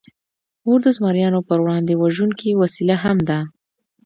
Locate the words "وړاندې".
1.63-1.93